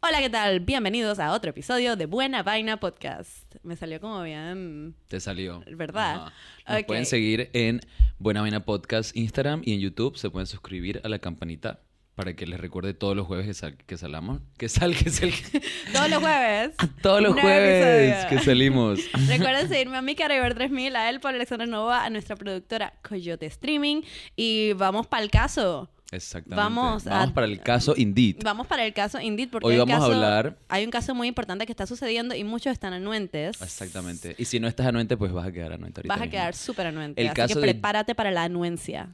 [0.00, 0.60] Hola, ¿qué tal?
[0.60, 3.56] Bienvenidos a otro episodio de Buena Vaina Podcast.
[3.64, 4.94] Me salió como bien.
[5.08, 5.64] Te salió.
[5.72, 6.32] ¿Verdad?
[6.68, 6.86] Nos Ok.
[6.86, 7.80] pueden seguir en
[8.18, 10.16] Buena Vaina Podcast Instagram y en YouTube.
[10.16, 11.80] Se pueden suscribir a la campanita
[12.16, 14.40] para que les recuerde todos los jueves que, sal- que salamos.
[14.58, 15.30] Que sal, que sal.
[15.92, 16.70] Todos los jueves.
[17.02, 18.28] todos los jueves episodio.
[18.40, 19.00] que salimos.
[19.28, 23.46] Recuerden seguirme a mi Caraver 3000, a él, por Alexandra Nova, a nuestra productora Coyote
[23.46, 24.00] Streaming.
[24.34, 25.90] Y vamos para el caso.
[26.10, 26.56] Exactamente.
[26.56, 28.36] Vamos Vamos, a- para el caso Indeed.
[28.42, 31.28] Vamos para el caso Indeed, porque Hoy vamos a caso- hablar- hay un caso muy
[31.28, 33.60] importante que está sucediendo y muchos están anuentes.
[33.60, 34.34] Exactamente.
[34.38, 36.32] Y si no estás anuente, pues vas a quedar anuente ahorita Vas a mismo.
[36.32, 37.20] quedar súper anuente.
[37.20, 39.10] El así caso que de- prepárate para la anuencia.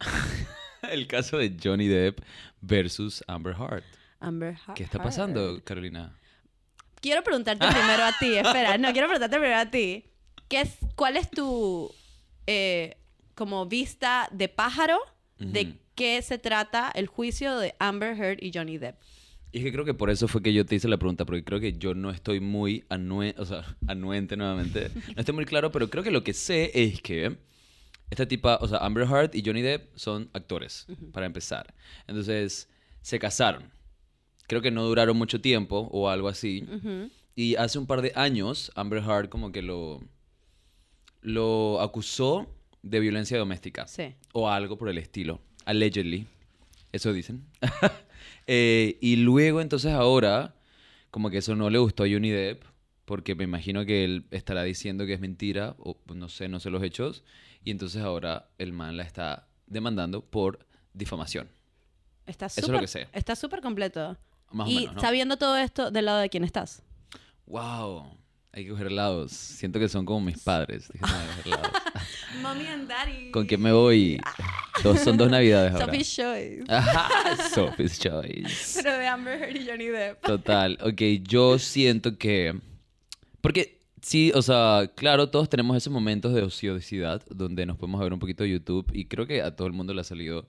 [0.91, 2.21] El caso de Johnny Depp
[2.61, 3.85] versus Amber Heard.
[4.21, 4.75] Amber Heard.
[4.75, 6.13] ¿Qué está pasando, Carolina?
[7.01, 10.05] Quiero preguntarte primero a ti, espera, no, quiero preguntarte primero a ti.
[10.49, 11.91] ¿Qué es, ¿Cuál es tu
[12.47, 12.97] eh,
[13.35, 14.99] como vista de pájaro
[15.39, 18.97] de qué se trata el juicio de Amber Heard y Johnny Depp?
[19.51, 21.45] Y es que creo que por eso fue que yo te hice la pregunta, porque
[21.45, 24.91] creo que yo no estoy muy anue o sea, anuente nuevamente.
[25.15, 27.37] No estoy muy claro, pero creo que lo que sé es que
[28.13, 31.73] esta tipa, o sea, Amber Heard y Johnny Depp son actores, para empezar.
[32.07, 32.69] Entonces,
[33.01, 33.71] se casaron.
[34.47, 36.65] Creo que no duraron mucho tiempo o algo así.
[36.71, 37.11] Ujú.
[37.35, 40.01] Y hace un par de años, Amber Heard como que lo,
[41.23, 42.47] lo acusó
[42.83, 44.15] de violencia doméstica Sí.
[44.33, 45.41] o algo por el estilo.
[45.65, 46.27] Allegedly.
[46.93, 47.45] Eso dicen.
[48.49, 50.55] Eh, y luego, entonces, ahora,
[51.13, 52.65] como que eso no le gustó a Johnny Depp,
[53.05, 56.69] porque me imagino que él estará diciendo que es mentira, o no sé, no sé
[56.71, 57.23] los hechos.
[57.65, 61.49] Y entonces ahora el man la está demandando por difamación.
[62.27, 63.09] Está Eso es lo que sé.
[63.13, 64.17] Está súper completo.
[64.51, 65.01] Más o y menos, ¿no?
[65.01, 66.83] sabiendo todo esto, ¿del lado de quién estás?
[67.47, 68.19] ¡Wow!
[68.53, 69.33] Hay que coger lados.
[69.33, 70.89] Siento que son como mis padres.
[70.93, 71.73] Déjame coger lados.
[72.43, 73.31] Mommy and Daddy.
[73.31, 74.21] ¿Con quién me voy?
[74.83, 75.87] Dos, son dos navidades ahora.
[75.87, 76.65] Sophie's Choice.
[76.69, 78.83] Ajá, Sophie's Choice.
[78.83, 80.23] Pero de Amber Heard y Johnny Depp.
[80.23, 82.61] Total, ok, yo siento que...
[83.41, 88.13] Porque sí, o sea, claro, todos tenemos esos momentos de ociosidad donde nos podemos ver
[88.13, 90.47] un poquito de YouTube y creo que a todo el mundo le ha salido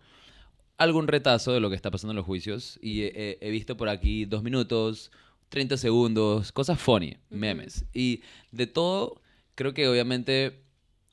[0.77, 3.87] algún retazo de lo que está pasando en los juicios y he, he- visto por
[3.89, 5.11] aquí dos minutos,
[5.49, 7.85] 30 segundos, cosas funny, memes.
[7.93, 8.21] Y
[8.51, 9.21] de todo,
[9.55, 10.59] creo que obviamente,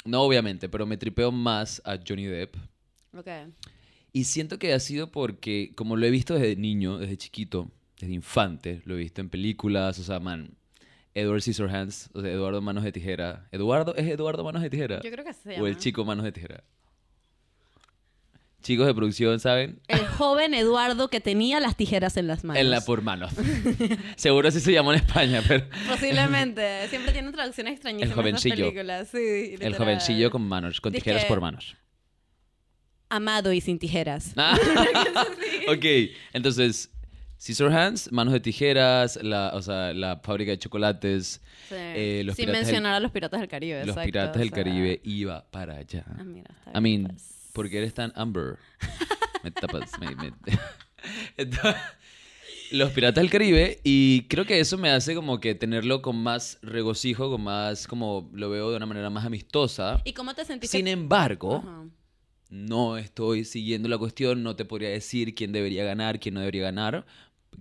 [0.04, 2.56] no obviamente, pero me tripeo más a Johnny Depp.
[3.16, 3.28] Ok.
[4.12, 7.70] Y siento que ha sido porque, como lo he visto desde niño, desde chiquito,
[8.00, 10.56] desde infante, lo he visto en películas, o sea, man,
[11.14, 13.48] Edward Scissorhands, o sea, Eduardo Manos de Tijera.
[13.52, 13.94] ¿Eduardo?
[13.96, 15.00] ¿Es Eduardo Manos de Tijera?
[15.02, 16.64] Yo creo que así se O el chico Manos de Tijera.
[18.62, 19.80] Chicos de producción, ¿saben?
[19.88, 22.60] El joven Eduardo que tenía las tijeras en las manos.
[22.60, 23.32] En la por manos.
[24.16, 25.64] Seguro así se llamó en España, pero...
[25.88, 26.86] Posiblemente.
[26.88, 28.10] Siempre tienen traducciones extrañísimas.
[28.10, 28.54] El jovencillo.
[28.54, 29.08] esas películas.
[29.08, 31.74] Sí, El jovencillo con manos, con tijeras por manos.
[33.08, 34.34] Amado y sin tijeras.
[34.36, 34.56] Ah,
[35.68, 35.84] ok,
[36.32, 36.90] entonces,
[37.40, 41.74] Scissorhands, Manos de Tijeras, la, o sea, la fábrica de chocolates, Sí.
[41.78, 43.78] eh, los sin del- mencionar a los piratas del Caribe.
[43.80, 44.56] Los exacto, Piratas o del sea.
[44.64, 46.04] Caribe iba para allá.
[46.18, 47.48] Ah, mira, está I mean, pues.
[47.54, 48.56] ¿por qué eres tan Amber?
[49.42, 49.98] Me tapas.
[49.98, 50.32] me- me-
[51.38, 51.76] Entonces,
[52.72, 56.58] los Piratas del Caribe y creo que eso me hace como que tenerlo con más
[56.60, 60.02] regocijo, con más, como lo veo de una manera más amistosa.
[60.04, 60.76] ¿Y cómo te sentiste?
[60.76, 61.64] Sin embargo,
[62.50, 66.62] no estoy siguiendo la cuestión, no te podría decir quién debería ganar, quién no debería
[66.64, 67.06] ganar.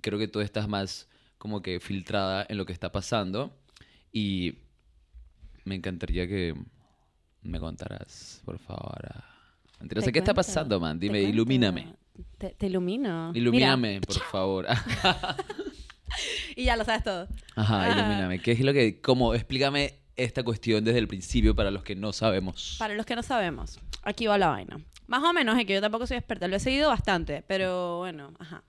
[0.01, 1.07] Creo que tú estás más
[1.38, 3.57] como que filtrada en lo que está pasando
[4.11, 4.55] y
[5.66, 6.53] me encantaría que
[7.41, 8.99] me contaras, por favor.
[9.79, 10.99] Mentira, Te sé qué está cuento, pasando, man.
[10.99, 11.35] te Dime, cuento.
[11.35, 11.94] ilumíname.
[12.38, 13.31] Te, te ilumino.
[13.33, 14.67] Ilumíname, Mira, por favor.
[16.55, 17.28] y ya lo sabes todo.
[17.55, 17.99] Ajá, Ajá.
[17.99, 18.39] ilumíname.
[18.41, 22.11] ¿Qué es lo que, como, explícame esta cuestión desde el principio para los que no
[22.11, 22.75] sabemos?
[22.79, 24.79] Para los que no sabemos, aquí va la vaina.
[25.07, 28.33] Más o menos, es que yo tampoco soy experta, lo he seguido bastante, pero bueno,
[28.39, 28.63] ajá.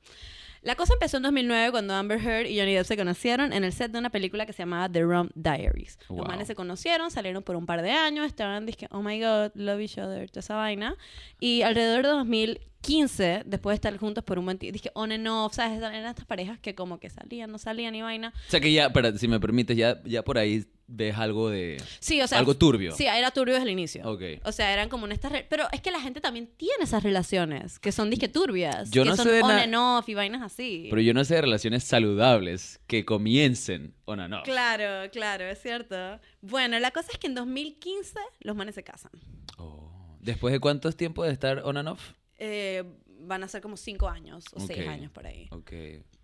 [0.63, 3.73] La cosa empezó en 2009 cuando Amber Heard y Johnny Depp se conocieron en el
[3.73, 5.99] set de una película que se llamaba The Rum Diaries.
[6.11, 6.27] Los Wow.
[6.27, 9.81] manes se conocieron, salieron por un par de años, estaban dizque, oh my god, love
[9.81, 10.97] each other, toda esa vaina.
[11.41, 15.27] Y alrededor de 2015, después de estar juntos por un buen tiempo, dije on and
[15.29, 15.79] off, ¿sabes?
[15.79, 18.33] Eran estas parejas que como que salían, no salían y vaina.
[18.49, 21.81] O sea que ya, para, si me permites, ya, ya por ahí ves algo de...
[22.01, 22.39] Sí, o sea.
[22.39, 22.93] algo turbio.
[22.93, 24.03] Sí, era turbio desde el inicio.
[24.11, 24.23] Ok.
[24.45, 25.33] O sea, eran como en estas...
[25.49, 28.91] Pero es que la gente también tiene esas relaciones, que son disque turbias.
[28.91, 30.89] Yo que no son sé de on and off y vainas así.
[30.91, 34.43] Pero yo no sé de relaciones saludables que comiencen o no, no.
[34.43, 36.21] Claro, claro, es cierto.
[36.43, 39.13] Bueno, la cosa es que en 2015 los manes se casan.
[39.59, 40.17] Oh.
[40.21, 42.13] ¿Después de cuántos tiempos de estar on and off?
[42.37, 42.83] Eh,
[43.21, 44.89] van a ser como cinco años o seis Ok.
[44.89, 45.47] años por ahí.
[45.53, 45.73] Ok.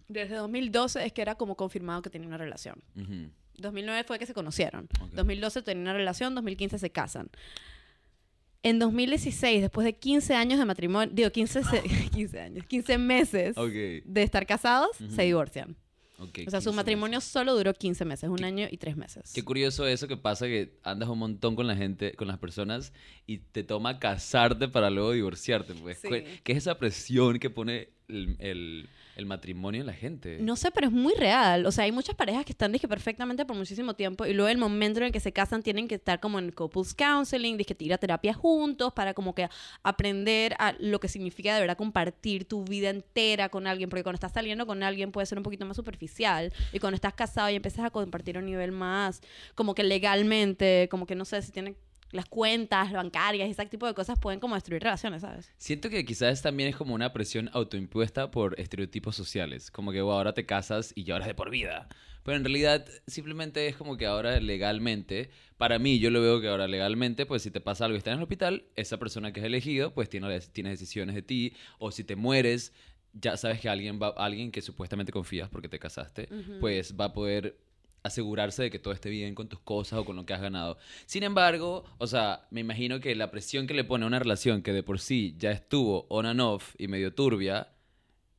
[0.08, 2.82] Desde 2012 es que era como confirmado que tenía una relación.
[3.58, 4.88] 2009 fue que se conocieron.
[5.00, 5.10] Ok.
[5.12, 7.28] 2012 tenían una relación, 2015 se casan.
[8.62, 11.82] En 2016, después de 15 años de matrimonio, digo 15, se-
[12.12, 13.70] 15 años, 15 meses Ok.
[14.04, 15.10] de estar casados, Ujú.
[15.14, 15.76] se divorcian.
[16.18, 17.30] Ok, O sea, 15 su matrimonio meses.
[17.30, 19.32] solo duró 15 meses, un año y tres meses.
[19.34, 22.94] Qué curioso eso que pasa que andas un montón con la gente, con las personas
[23.26, 25.74] y te toma casarte para luego divorciarte.
[25.74, 25.98] Pues.
[25.98, 26.08] Sí.
[26.08, 30.38] ¿Qué qué es esa presión que pone el, el- el matrimonio en la gente?
[30.40, 31.66] No sé, pero es muy real.
[31.66, 34.58] O sea, hay muchas parejas que están dije, perfectamente por muchísimo tiempo y luego el
[34.58, 37.94] momento en el que se casan tienen que estar como en couples counseling, dije, ir
[37.94, 39.48] a terapia juntos para como que
[39.82, 44.16] aprender a lo que significa de verdad compartir tu vida entera con alguien, porque cuando
[44.16, 47.54] estás saliendo con alguien puede ser un poquito más superficial y cuando estás casado y
[47.54, 49.22] empiezas a compartir a un nivel más
[49.54, 51.76] como que legalmente, como que no sé si tienen
[52.16, 55.52] las cuentas bancarias y ese tipo de cosas pueden como destruir relaciones, ¿sabes?
[55.58, 59.70] Siento que quizás también es como una presión autoimpuesta por estereotipos sociales.
[59.70, 61.88] Como que "Wow, ahora te casas y es de por vida.
[62.24, 66.48] Pero en realidad simplemente es como que ahora legalmente, para mí yo lo veo que
[66.48, 69.38] ahora legalmente, pues si te pasa algo y estás en el hospital, esa persona que
[69.40, 71.52] has elegido pues tiene, tiene decisiones de ti.
[71.78, 72.72] O si te mueres,
[73.12, 76.28] ya sabes que alguien, va, alguien que supuestamente confías porque te casaste,
[76.60, 77.58] pues va a poder
[78.06, 80.78] asegurarse de que todo esté bien con tus cosas o con lo que has ganado.
[81.06, 84.62] Sin embargo, o sea, me imagino que la presión que le pone a una relación
[84.62, 87.68] que de por sí ya estuvo on and off y medio turbia,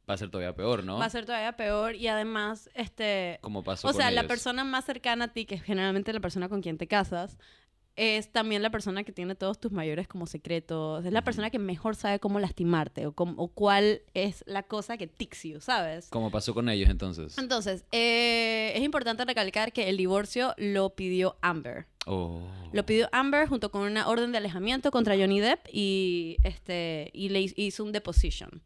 [0.10, 0.98] va a ser todavía peor, ¿no?
[0.98, 4.64] Va a ser todavía peor y además, este, Como pasó O con sea, la persona
[4.64, 7.38] más cercana a ti, que es generalmente la persona con quien te casas,
[7.98, 11.04] es también la persona que tiene todos tus mayores como secretos.
[11.06, 14.98] Es la persona que mejor sabe cómo lastimarte o, cómo- o cuál es la cosa
[14.98, 15.10] que
[15.44, 16.08] you, ¿sabes?
[16.10, 17.38] Como pasó con ellos entonces.
[17.38, 21.88] Entonces, eh, es importante recalcar que el divorcio lo pidió Amber.
[22.06, 22.40] Oh.
[22.72, 27.30] Lo pidió Amber junto con una orden de alejamiento contra Johnny Depp y, este, y
[27.30, 28.62] le hizo un deposition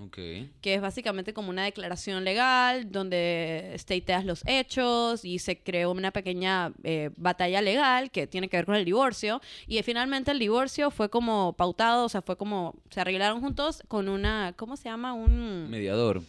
[0.00, 0.16] Ok.
[0.60, 6.10] que es básicamente como una declaración legal donde stateas los hechos y se creó una
[6.10, 10.38] pequeña eh, batalla legal que tiene que ver con el divorcio y eh, finalmente el
[10.38, 14.88] divorcio fue como pautado, o sea, fue como se arreglaron juntos con una, ¿cómo se
[14.88, 15.12] llama?
[15.12, 16.22] Un, Mediador.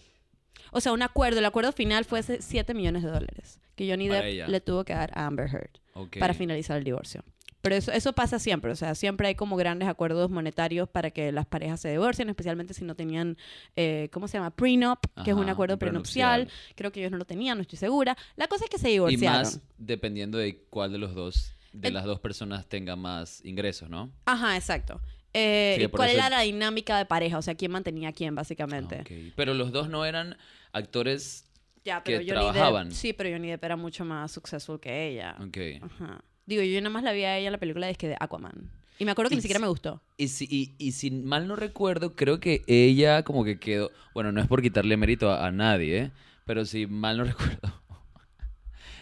[0.72, 4.08] o sea, un acuerdo, el acuerdo final fue ese 7 millones de dólares que Johnny
[4.08, 7.24] Depp le tuvo que dar a Amber Heard para finalizar el divorcio.
[7.66, 11.32] Pero eso, eso pasa siempre, o sea, siempre hay como grandes acuerdos monetarios para que
[11.32, 13.38] las parejas se divorcien, especialmente si no tenían,
[13.76, 14.52] eh, ¿cómo se llama?
[14.52, 16.42] Prenup, que es un acuerdo prenupcial.
[16.44, 16.76] prenupcial.
[16.76, 18.16] Creo que ellos no lo tenían, no estoy segura.
[18.36, 19.40] La cosa es que se Y divorciaron.
[19.42, 23.90] más dependiendo de cuál de los dos, de El- las dos personas tenga más ingresos,
[23.90, 24.12] ¿no?
[24.26, 25.02] Ajá, exacto.
[25.34, 27.40] Eh, Sí, ¿y ¿Cuál eso- era la dinámica de pareja?
[27.40, 29.34] O sea, ¿quién mantenía a quién, básicamente?
[29.36, 30.38] Pero los dos no eran
[30.72, 31.50] actores.
[31.84, 32.90] Ya, que Johnny trabajaban.
[32.90, 35.36] Depp, sí, pero Johnny Depp era mucho más successful que ella.
[35.40, 35.58] Ok.
[35.82, 36.22] Ajá.
[36.46, 38.70] Digo, yo nada más la vi a ella en la película de, de Aquaman.
[39.00, 40.02] Y me acuerdo que Y ni siquiera si- me gustó.
[40.18, 43.92] Y si, y, y si mal no recuerdo, creo que ella como que quedó.
[44.14, 46.12] Bueno, no es por quitarle mérito a, a nadie, ¿eh?
[46.46, 47.82] Pero si mal no recuerdo.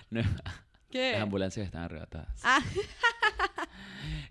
[0.10, 0.22] no
[0.90, 1.12] ¿Qué?
[1.14, 2.42] las ambulancias están arrebatadas.
[2.44, 2.62] Ah,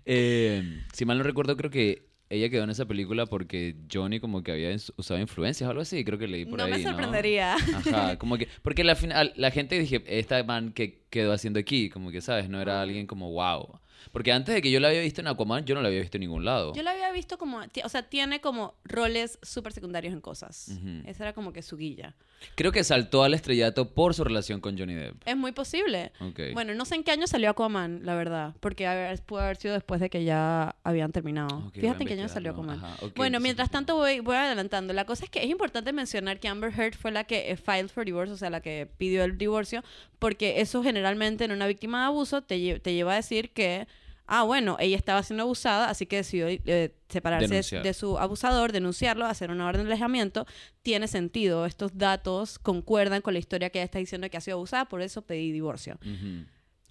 [0.05, 4.41] Eh, si mal no recuerdo, creo que ella quedó en esa película porque Johnny como
[4.41, 6.03] que había usado influencias o algo así.
[6.03, 6.71] Creo que leí por no ahí.
[6.71, 7.53] me sorprendería.
[7.55, 11.89] Ajá, como que, porque la final, la gente dije, esta man que quedó haciendo aquí,
[11.89, 12.49] como que, ¿sabes?
[12.49, 13.79] No era alguien como wow.
[14.11, 16.17] Porque antes de que yo la había visto en Aquaman, yo no la había visto
[16.17, 16.73] en ningún lado.
[16.73, 20.69] Yo la había visto como, o sea, tiene como roles súper secundarios en cosas.
[20.77, 21.01] Ujú.
[21.07, 22.15] Esa era como que su guilla.
[22.55, 25.15] Creo que saltó al estrellato por su relación con Johnny Depp.
[25.25, 26.11] Es muy posible.
[26.19, 26.39] Ok.
[26.53, 28.53] Bueno, no sé en qué año salió Aquaman, la verdad.
[28.59, 31.47] Porque a ver, pudo haber sido después de que ya habían terminado.
[31.59, 32.51] Ok, voy a Fíjate en qué año salió.
[32.51, 32.79] Aquaman.
[32.83, 34.91] Ajá, ok, bueno, mientras tanto voy, voy adelantando.
[34.91, 37.87] La cosa es que es importante mencionar que Amber Heard fue la que eh, filed
[37.87, 39.81] for divorce, o sea, la que pidió el divorcio,
[40.19, 43.87] porque eso generalmente en una víctima de abuso te, lle- te lleva a decir que,
[44.27, 47.83] ah, bueno, ella estaba siendo abusada, así que decidió eh, separarse Denunciar.
[47.83, 50.45] de su abusador, denunciarlo, hacer una orden de alejamiento.
[50.81, 51.65] Tiene sentido.
[51.65, 54.85] Estos datos concuerdan con la historia que ella está diciendo de que ha sido abusada,
[54.85, 55.97] por eso pedí divorcio.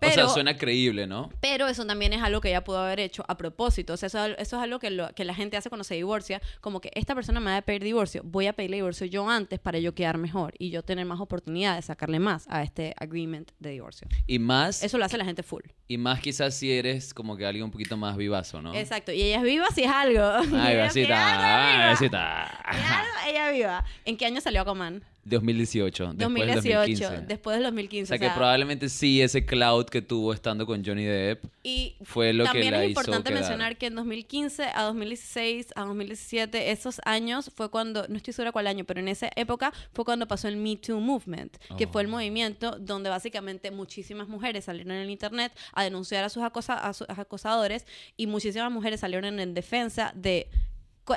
[0.05, 1.31] O sea, suena creíble, ¿no?
[1.41, 3.93] Pero eso también es algo que ella pudo haber hecho a propósito.
[3.93, 6.43] O sea, eso, eso es algo que, lo- que la gente hace cuando se divorcia.
[6.61, 8.23] Como que esta persona me va a pedir divorcio.
[8.25, 11.77] Voy a pedirle divorcio yo antes para yo quedar mejor y yo tener más oportunidad
[11.77, 14.09] de sacarle más a este agreement de divorcio.
[14.27, 15.62] Y más, Eso lo hace la gente full.
[15.93, 18.75] Y más quizás si eres como que alguien un poquito más vivazo, ¿no?
[18.75, 19.13] Exacto.
[19.13, 20.23] Y ella es viva si es algo.
[20.23, 21.91] Ay, Ella- si es algo, besita, es viva.
[21.91, 22.63] besita.
[22.73, 23.85] Si es algo, ella es viva.
[24.05, 25.03] ¿En qué año salió Aquaman?
[25.25, 27.05] 2018, después del 2018.
[27.05, 27.27] 2015.
[27.29, 28.03] Después del 2015.
[28.03, 31.45] O sea, o que sea, probablemente sí ese cloud que tuvo estando con Johnny Depp
[31.63, 33.41] Y fue lo que también la es hizo importante quedar.
[33.41, 38.51] mencionar que en 2015 a 2016 a 2017, esos años fue cuando, no estoy segura
[38.51, 42.03] cuál año, pero en esa época fue cuando pasó el Me Too Movement, que fue
[42.03, 42.11] el Oh.
[42.11, 46.93] movimiento donde básicamente muchísimas mujeres salieron en el internet a denunciar a sus, acosa- a
[46.93, 47.87] sus acosadores
[48.17, 50.49] y muchísimas mujeres salieron en defensa de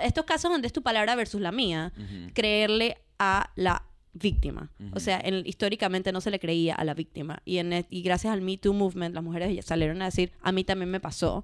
[0.01, 2.31] estos casos donde es tu palabra versus la mía, Ujú.
[2.33, 4.71] creerle a la víctima.
[4.93, 7.41] O sea, en- históricamente no se le creía a la víctima.
[7.45, 10.51] Y, en, e- y gracias al Me Too Movement, las mujeres salieron a decir, a
[10.51, 11.43] mí también me pasó.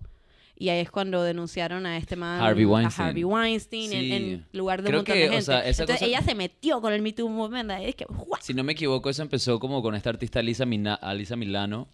[0.56, 3.08] Y ahí es cuando denunciaron a este man, Harvey a Weinstein.
[3.08, 4.14] Harvey Weinstein, en, Sí.
[4.14, 5.46] en lugar de Creo un montón que, de o gente.
[5.46, 7.72] sea, esa Entonces cosa- ella se metió con el Me Too Movement.
[7.82, 8.40] Es que, ¡guau!
[8.42, 11.88] Si no me equivoco, eso empezó como con esta artista Alisa, Mina- Alisa Milano.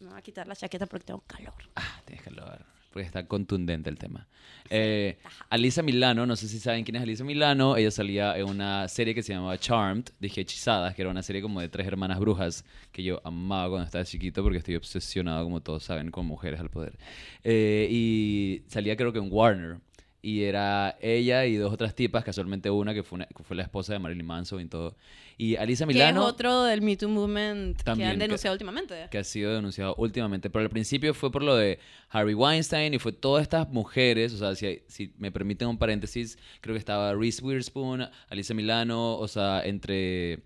[0.00, 1.52] Me voy a quitar la chaqueta porque tengo calor.
[1.76, 4.26] Ah, tienes hablar, porque está contundente el tema.
[4.70, 5.18] Eh,
[5.50, 9.14] Alisa Milano, no sé si saben quién es Alisa Milano, ella salía en una serie
[9.14, 12.64] que se llamaba Charmed, dije Hechizadas, que era una serie como de tres hermanas brujas
[12.92, 16.70] que yo amaba cuando estaba chiquito porque estoy obsesionado, como todos saben, con mujeres al
[16.70, 16.98] poder.
[17.44, 19.80] Eh, y salía creo que en Warner.
[20.22, 23.62] Y era ella y dos otras tipas, casualmente una que fue, una- que fue la
[23.62, 24.94] esposa de Marilyn Manson y todo.
[25.38, 26.20] Y Alisa Milano...
[26.20, 29.08] Que es otro del Me Too Movement que han que- denunciado últimamente.
[29.10, 30.50] que ha sido denunciado últimamente.
[30.50, 31.78] Pero al principio fue por lo de
[32.10, 36.38] Harvey Weinstein y fue todas estas mujeres, o sea, si, si me permiten un paréntesis,
[36.60, 40.40] creo que estaba Reese Witherspoon, Alicia Milano, o sea, entre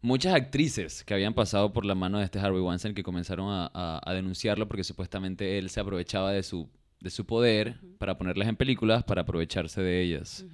[0.00, 3.70] muchas actrices que habían pasado por la mano de este Harvey Weinstein que comenzaron a,
[3.74, 6.68] a- a denunciarlo porque supuestamente él se aprovechaba de su,
[7.00, 10.44] de su poder para ponerlas en películas para aprovecharse de ellas.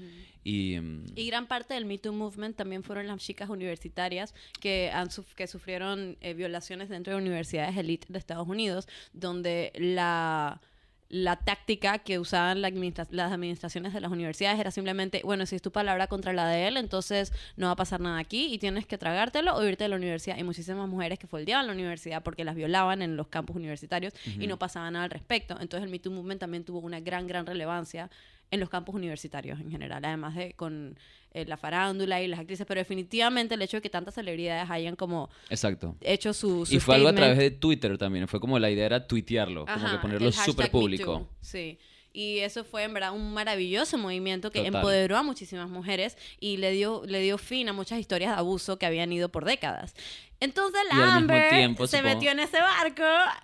[0.43, 0.79] Y...
[0.79, 5.09] mm, Y gran parte del Me Too Movement también fueron las chicas universitarias que, han
[5.09, 10.61] suf- que sufrieron eh, violaciones dentro de universidades elite de Estados Unidos, donde la,
[11.09, 15.55] la táctica que usaban la administra- las administraciones de las universidades era simplemente, bueno, si
[15.57, 18.59] es tu palabra contra la de él, entonces no va a pasar nada aquí y
[18.59, 20.37] tienes que tragártelo o irte de la universidad.
[20.39, 24.47] Y muchísimas mujeres que foldeaban la universidad porque las violaban en los campus universitarios y
[24.47, 25.57] no pasaba nada al respecto.
[25.61, 28.11] Entonces el Me Too Movement también tuvo una gran, gran relevancia
[28.51, 30.99] en los campus universitarios en general, además de con
[31.33, 34.95] eh, la farándula y las actrices, pero definitivamente el hecho de que tantas celebridades hayan
[34.95, 35.97] como Exacto.
[36.01, 38.29] hecho su, su Y fue algo a través de Twitter también.
[38.29, 41.29] Fue como la idea era tuitearlo, como que ponerlo súper público.
[41.41, 41.79] Sí.
[42.17, 44.77] Y eso fue en verdad un maravilloso movimiento que Total.
[44.77, 48.79] empoderó a muchísimas mujeres y le dio, le dio fin a muchas historias de abuso
[48.79, 49.97] que habían ido por décadas.
[50.39, 53.03] Entonces la Amber tiempo, se supongo- metió en ese barco.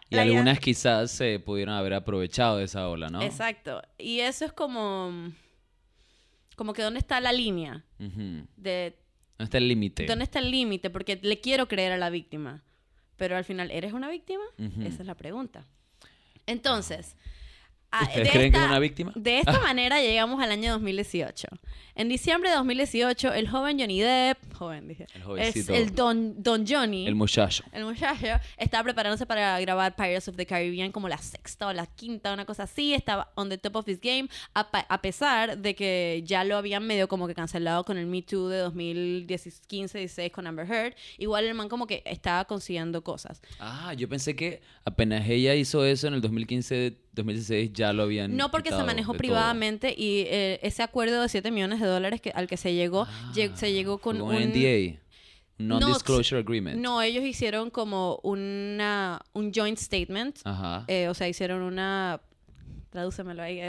[0.08, 3.20] Y algunas quizás se pudieron haber aprovechado de esa ola, ¿no?
[3.22, 3.82] Exacto.
[3.98, 5.32] Y eso es como...
[6.54, 8.46] Como que dónde está la línea Ujú.
[8.56, 8.96] de
[9.38, 10.06] ¿Dónde está el límite?
[10.06, 10.90] ¿Dónde está el límite?
[10.90, 12.62] Porque le quiero creer a la víctima.
[13.16, 14.44] Pero al final, ¿eres una víctima?
[14.84, 15.66] Esa es la pregunta.
[16.46, 17.16] Entonces,
[17.90, 19.12] a- ¿Ustedes de creen que es esta- una víctima?
[19.14, 21.49] De esta manera llegamos al año 2018.
[21.97, 26.64] En diciembre de 2018, el joven Johnny Depp, joven dije, El es el don, don
[26.66, 27.64] Johnny, El muchacho.
[27.73, 31.87] el muchacho estaba preparándose para grabar Pirates of the Caribbean como la sexta o la
[31.87, 32.94] quinta, una cosa así.
[32.94, 36.87] Estaba on the top of his game, a, a pesar de que ya lo habían
[36.87, 40.94] medio como que cancelado con el Me Too de 2015-16 con Amber Heard.
[41.18, 43.42] Igual el man como que estaba consiguiendo cosas.
[43.59, 48.36] Ah, yo pensé que apenas ella hizo eso en el 2015, 2016 ya lo habían
[48.36, 49.26] No porque se manejó de todo.
[49.26, 53.06] privadamente y eh, ese acuerdo de 7 millones de dólares que, al que se llegó,
[53.34, 54.34] lleg- se llegó con un...
[54.34, 54.98] NDA.
[55.58, 56.80] No, Non-disclosure agreement.
[56.80, 60.38] No, ellos hicieron como una, un joint statement.
[60.44, 60.84] Ajá.
[60.88, 62.20] Eh, o sea, hicieron una...
[62.90, 63.61] Tradúcemelo ahí.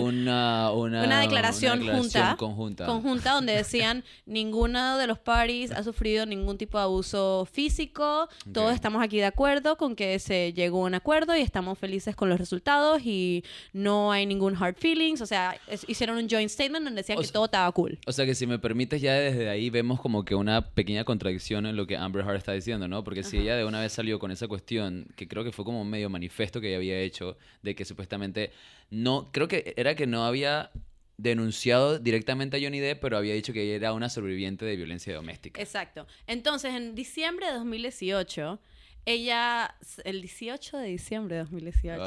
[0.00, 2.86] Una, una, una declaración, una declaración junta, conjunta.
[2.86, 8.74] conjunta donde decían ninguno de los parties ha sufrido ningún tipo de abuso físico, todos
[8.74, 12.28] estamos aquí de acuerdo con que se llegó a un acuerdo y estamos felices con
[12.28, 16.84] los resultados y no hay ningún hard feelings, o sea, es- hicieron un joint statement
[16.84, 17.98] donde decían O que sea- todo estaba cool.
[18.06, 21.66] O sea que si me permites, ya desde ahí vemos como que una pequeña contradicción
[21.66, 23.04] en lo que Amber Heard está diciendo, ¿no?
[23.04, 25.80] Porque si ella de una vez salió con esa cuestión, que creo que fue como
[25.82, 28.50] un medio manifiesto que ella había hecho, de que supuestamente
[28.90, 30.70] no, creo que era que no había
[31.18, 35.14] denunciado directamente a Johnny Depp, pero había dicho que ella era una sobreviviente de violencia
[35.14, 35.60] doméstica.
[35.60, 36.06] Exacto.
[36.26, 38.60] Entonces, en diciembre de 2018,
[39.08, 42.02] ella, el 18 de diciembre de 2018,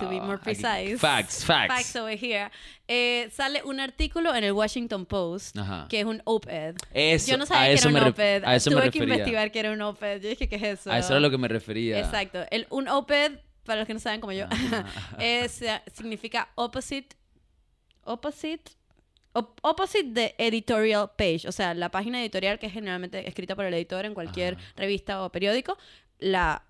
[0.00, 0.24] to be Wow.
[0.24, 0.96] more Aquí- precise.
[0.98, 1.68] facts, facts.
[1.74, 2.50] Facts over here.
[2.88, 5.86] eh, sale un artículo en el Washington Post Ajá.
[5.90, 6.74] que es un op-ed.
[7.26, 8.42] Yo no sabía que era un op-ed.
[8.64, 10.22] Tuve que investigar que era un op-ed.
[10.22, 10.90] Yo dije, ¿qué es eso?
[10.90, 12.00] A eso era lo que me refería.
[12.00, 12.44] Exacto.
[12.50, 13.38] El, un op-ed,
[13.68, 14.46] para los que no saben como yo,
[15.20, 17.14] es, eh, significa opposite,
[18.04, 18.72] opposite,
[19.32, 23.64] op- opposite de editorial page, o sea, la página editorial que es generalmente escrita por
[23.64, 24.64] el editor en cualquier Ajá.
[24.76, 25.78] revista o periódico,
[26.18, 26.64] la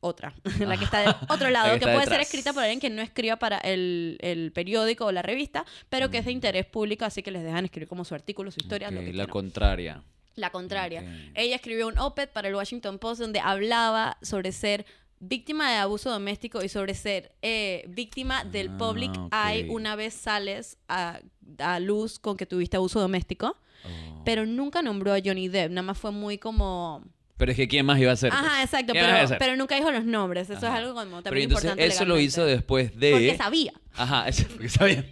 [0.00, 2.90] otra, la que está del otro La lado, que puede ser escrita por alguien que
[2.90, 7.06] no escriba para el, el periódico o la revista, pero que es de interés público,
[7.06, 9.30] así que les dejan escribir como su artículo, su historia, lo Ok, que la quieran.
[9.30, 10.02] contraria.
[10.36, 11.30] La contraria.
[11.34, 14.84] Ella escribió un op-ed para el Washington Post donde hablaba sobre ser
[15.20, 19.32] víctima de abuso doméstico y sobre ser eh, víctima del Ah, public ok.
[19.48, 21.20] eye una vez sales a,
[21.58, 23.56] a luz con que tuviste abuso doméstico.
[23.84, 24.22] Oh.
[24.24, 27.04] Pero nunca nombró a Johnny Depp, nada más fue muy como...
[27.36, 28.32] Pero es que ¿quién más iba a ser?
[28.32, 30.78] Ajá, exacto, ¿Quién más iba a pero, pero nunca dijo los nombres, eso Ajá.
[30.78, 33.10] es algo como Pero también entonces importante eso lo hizo después de...
[33.10, 33.72] Porque sabía.
[33.94, 35.04] Ajá, eso, porque sabía.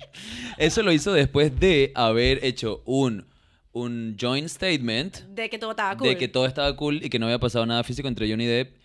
[0.57, 3.27] Eso lo hizo después de haber hecho un
[3.75, 6.09] un joint statement De que todo estaba cool.
[6.09, 8.77] de que todo estaba cool y que no había pasado nada físico entre Johnny Depp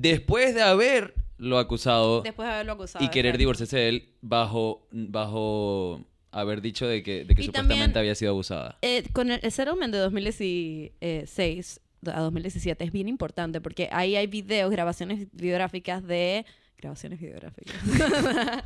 [0.00, 3.04] después de haberlo acusado Después de haberlo acusado.
[3.04, 7.98] y querer divorciarse de él bajo, bajo haber dicho de que, de que supuestamente también-
[7.98, 8.78] había sido abusada.
[8.82, 14.26] Eh, con el, el settlement de 2016 a 2017 es bien importante porque ahí hay
[14.26, 16.44] videos, grabaciones videográficas de...
[16.80, 17.74] Grabaciones videográficas.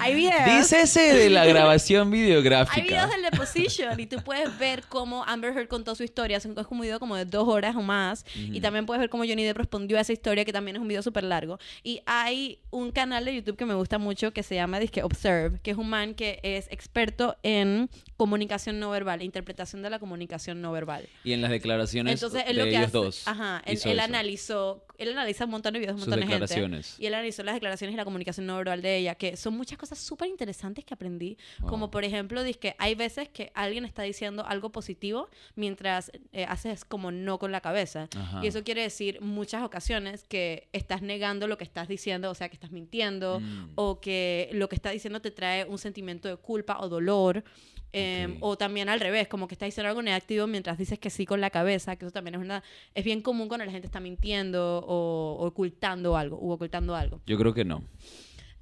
[0.00, 0.44] hay videos.
[0.44, 2.82] Dícese de la grabación Hay videográfica.
[2.82, 6.36] videos del Deposition y tú puedes ver cómo Amber Heard contó su historia.
[6.38, 8.24] Es un video como de dos horas o más.
[8.34, 10.88] Y también puedes ver cómo Johnny Depp respondió a esa historia, que también es un
[10.88, 11.58] video súper largo.
[11.84, 15.60] Y hay un canal de YouTube que me gusta mucho que se llama Disque Observe,
[15.62, 20.60] que es un man que es experto en comunicación no verbal, interpretación de la comunicación
[20.60, 21.08] no verbal.
[21.22, 23.28] Y en las declaraciones Entonces, de lo que ellos hace, dos.
[23.28, 26.80] ajá, él, él analizó, él analiza un montón de videos de un montón de gente.
[26.98, 29.78] Y él analizó las declaraciones y la comunicación no verbal de ella, que son muchas
[29.78, 31.38] cosas súper interesantes que aprendí.
[31.66, 36.84] Como por ejemplo, que hay veces que alguien está diciendo algo positivo mientras eh, haces
[36.84, 38.08] como no con la cabeza.
[38.16, 38.40] Ajá.
[38.42, 42.48] Y eso quiere decir muchas ocasiones que estás negando lo que estás diciendo, o sea,
[42.48, 43.72] que estás mintiendo, Mm.
[43.76, 47.44] o que lo que estás diciendo te trae un sentimiento de culpa o dolor.
[47.92, 48.36] Em.
[48.40, 51.40] O también al revés, como que estás diciendo algo negativo mientras dices que sí con
[51.40, 52.62] la cabeza, que eso también es una
[52.94, 57.20] es bien común cuando la gente está mintiendo o, o ocultando algo, u ocultando algo.
[57.26, 57.82] Yo creo que no.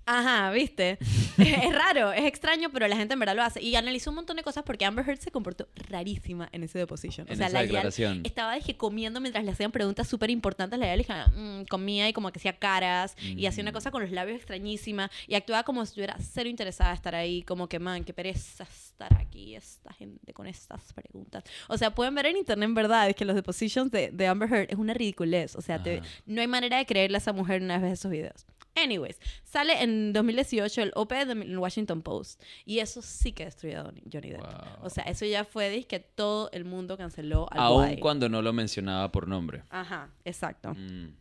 [0.09, 0.99] Ajá, ¿viste?
[1.39, 3.61] es raro, es extraño, pero la gente en verdad lo hace.
[3.61, 7.27] Y analizó un montón de cosas porque Amber Heard se comportó rarísima en ese deposition.
[7.29, 8.21] O En sea, esa la declaración.
[8.25, 10.79] estaba dije, comiendo mientras le hacían preguntas súper importantes.
[10.79, 13.75] La Yal dije, "Mm", comía y como que hacía caras y hacía una Mm.
[13.75, 17.43] cosa con los labios extrañísima y actuaba como si estuviera cero interesada de estar ahí.
[17.43, 21.43] Como que, man, qué pereza estar aquí, esta gente con estas preguntas.
[21.69, 24.49] O sea, pueden ver en internet, en verdad, es que los depositions de, de Amber
[24.53, 25.57] Heard es una ridiculez.
[25.57, 28.47] O sea, te- no hay manera de creerle a esa mujer una vez esos videos.
[28.77, 32.43] Anyways, sale en 2018 el OP del Washington Post.
[32.65, 34.43] Y eso sí que destruyó a Johnny Depp.
[34.43, 34.85] Wow.
[34.85, 37.99] O sea, eso ya fue que todo el mundo canceló al Aun boy.
[38.01, 39.63] cuando no lo mencionaba por nombre.
[39.71, 40.75] Ajá, exacto.
[40.75, 41.15] Mm.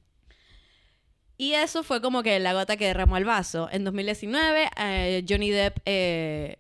[1.38, 3.68] Y eso fue como que la gota que derramó el vaso.
[3.72, 6.60] En 2019, eh, Johnny Depp eh,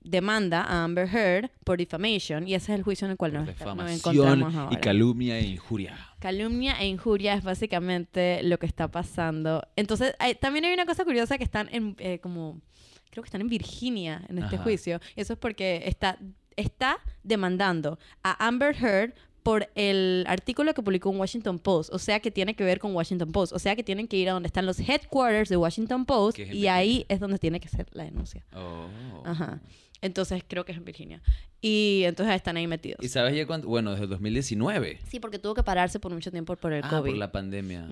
[0.00, 2.46] demanda a Amber Heard por defamation.
[2.48, 4.80] Y ese es el juicio en el cual nos, nos encontramos Difamación y ahora.
[4.80, 5.96] calumnia e injuria.
[6.24, 9.62] Calumnia e injuria es básicamente lo que está pasando.
[9.76, 12.62] Entonces, hay- también hay una cosa curiosa que están en, eh, como,
[13.10, 14.64] creo que están en Virginia en este Ajá.
[14.64, 15.00] juicio.
[15.16, 16.18] Eso es porque está,
[16.56, 21.92] está demandando a Amber Heard por el artículo que publicó en Washington Post.
[21.92, 23.52] O sea, que tiene que ver con Washington Post.
[23.52, 26.38] O sea, que tienen que ir a donde están los headquarters de Washington Post.
[26.38, 28.46] Y ahí es donde tiene que ser la denuncia.
[28.56, 28.86] Oh.
[29.26, 29.60] Ajá.
[30.04, 31.22] Entonces, creo que es en Virginia.
[31.60, 33.02] Y entonces están ahí metidos.
[33.02, 33.66] ¿Y sabes ya cuánto?
[33.68, 34.98] Bueno, desde el 2019.
[35.10, 37.10] Sí, porque tuvo que pararse por mucho tiempo por el Ah, COVID.
[37.12, 37.88] por la pandemia.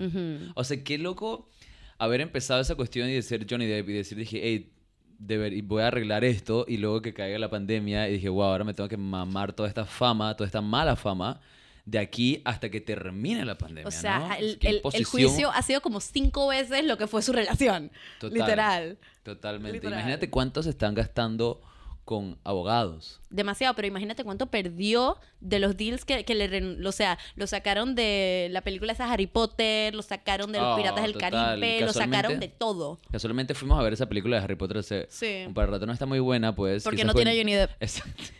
[0.55, 1.49] O sea, qué loco
[1.97, 4.71] haber empezado esa cuestión y de ser Johnny Depp y decir, dije, hey,
[5.17, 8.43] deber, y voy a arreglar esto y luego que caiga la pandemia y dije, wow,
[8.43, 11.39] ahora me tengo que mamar toda esta fama, toda esta mala fama
[11.85, 13.87] de aquí hasta que termine la pandemia.
[13.87, 14.33] O sea, ¿no?
[14.35, 17.91] el, el- el juicio ha sido como cinco veces lo que fue su relación.
[18.19, 18.37] Total.
[18.37, 18.97] Literal.
[19.23, 19.73] Totalmente.
[19.73, 19.93] Literal.
[19.99, 21.61] Imagínate cuántos están gastando
[22.05, 23.21] con abogados.
[23.29, 26.85] Demasiado, pero imagínate cuánto perdió de los deals que, que le...
[26.85, 30.75] O sea, lo sacaron de la película esa Harry Potter, lo sacaron de los Oh,
[30.75, 31.31] Piratas del total.
[31.31, 32.99] Caribe, lo sacaron de todo.
[33.11, 35.43] Casualmente fuimos a ver esa película de Harry Potter hace Sí.
[35.47, 35.85] un par de rato.
[35.85, 36.83] No está muy buena, pues.
[36.83, 37.71] Porque no tiene Johnny Depp.
[37.79, 38.33] Exactamente.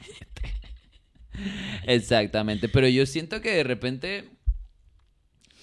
[1.85, 2.69] Exactamente.
[2.69, 4.29] Pero yo siento que de repente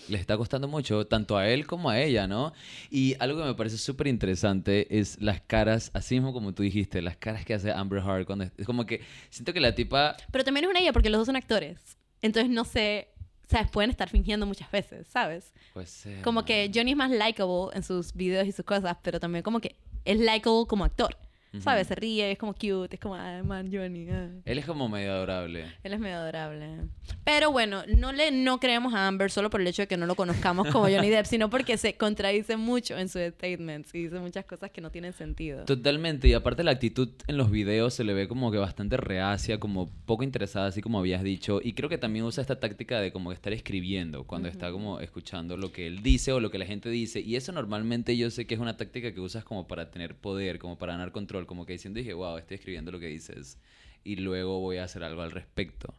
[0.09, 2.53] le está costando mucho, tanto a él como a ella, ¿no?
[2.91, 7.03] Y algo que me parece súper interesante es las caras, así mismo como tú dijiste,
[7.03, 10.45] las caras que hace Amber Heard cuando es como que siento que la tipa Pero
[10.45, 11.79] también es una ella porque los dos son actores.
[12.23, 13.09] Entonces no sé...
[13.49, 13.69] ¿Sabes?
[13.73, 15.53] Pueden estar fingiendo muchas veces, ¿sabes?
[15.75, 19.19] pues eh, Como que Johnny es más likable en sus videos y sus cosas, pero
[19.19, 21.17] también como que es likable como actor.
[21.59, 21.89] ¿Sabes?
[21.89, 24.09] Se ríe, es como cute, es como, ay, man, Johnny.
[24.09, 24.29] ah".
[24.45, 25.65] él es como medio adorable.
[25.83, 26.89] Él es medio adorable.
[27.25, 30.07] Pero bueno, no le no creemos a Amber solo por el hecho de que no
[30.07, 34.19] lo conozcamos como Johnny Depp, sino porque se contradice mucho en sus statements y dice
[34.21, 35.65] muchas cosas que no tienen sentido.
[35.65, 39.59] Totalmente, y aparte la actitud en los videos se le ve como que bastante reacia,
[39.59, 43.13] como poco interesada, así como habías dicho, y creo que también usa esta táctica de
[43.13, 46.67] como estar escribiendo cuando está como escuchando lo que él dice o lo que la
[46.67, 49.91] gente dice, y eso normalmente yo sé que es una táctica que usas como para
[49.91, 53.07] tener poder, como para ganar control, como que diciendo, dije, wow, estoy escribiendo lo que
[53.07, 53.59] dices,
[54.05, 55.95] y luego voy a hacer algo al respecto.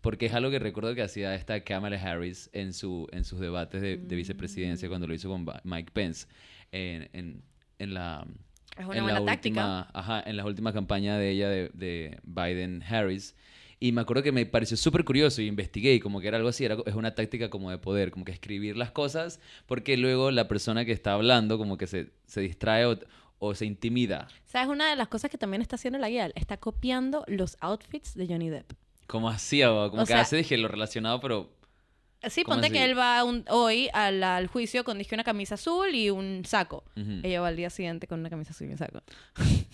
[0.00, 3.82] Porque es algo que recuerdo que hacía esta Kamala Harris en, su, en sus debates
[3.82, 6.26] de, de vicepresidencia cuando lo hizo con Mike Pence
[6.72, 7.42] en, en,
[7.78, 8.26] en la
[8.78, 9.60] Es una en buena la táctica.
[9.60, 13.34] última, ajá, en la última campaña de ella de, de Biden-Harris.
[13.78, 16.48] Y me acuerdo que me pareció súper curioso y investigué y como que era algo
[16.50, 20.30] así, era, es una táctica como de poder, como que escribir las cosas porque luego
[20.30, 22.98] la persona que está hablando como que se, se distrae o,
[23.40, 24.28] o se intimida.
[24.44, 24.68] ¿Sabes?
[24.68, 28.28] Una de las cosas que también está haciendo la guía, está copiando los outfits de
[28.28, 28.70] Johnny Depp.
[29.08, 29.66] ¿Cómo hacía?
[29.90, 31.50] Como O que hace, dije, lo relacionado, pero...
[32.28, 32.74] Sí, ¿Cómo ponte así?
[32.76, 36.42] que él va un- hoy al, al juicio con dije, una camisa azul y un
[36.44, 36.84] saco.
[37.22, 39.00] Ella va al día siguiente con una camisa azul y un saco.